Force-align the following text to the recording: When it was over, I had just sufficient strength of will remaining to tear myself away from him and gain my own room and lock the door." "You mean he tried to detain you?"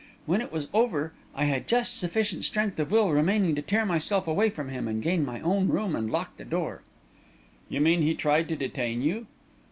When 0.25 0.41
it 0.41 0.51
was 0.51 0.67
over, 0.73 1.13
I 1.35 1.43
had 1.45 1.67
just 1.67 1.95
sufficient 1.95 2.43
strength 2.43 2.79
of 2.79 2.89
will 2.89 3.11
remaining 3.11 3.53
to 3.53 3.61
tear 3.61 3.85
myself 3.85 4.25
away 4.27 4.49
from 4.49 4.69
him 4.69 4.87
and 4.87 4.99
gain 4.99 5.23
my 5.23 5.39
own 5.41 5.67
room 5.67 5.95
and 5.95 6.09
lock 6.09 6.37
the 6.37 6.43
door." 6.43 6.81
"You 7.69 7.81
mean 7.81 8.01
he 8.01 8.15
tried 8.15 8.47
to 8.49 8.55
detain 8.55 9.03
you?" 9.03 9.27